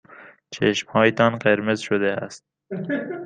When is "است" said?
2.13-2.45